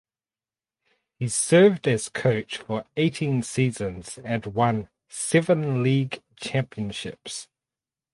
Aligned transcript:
He 1.19 1.27
served 1.27 1.87
as 1.87 2.09
coach 2.09 2.57
for 2.57 2.85
eighteen 2.97 3.43
seasons 3.43 4.17
and 4.23 4.43
won 4.47 4.89
seven 5.07 5.83
league 5.83 6.23
championships. 6.37 7.47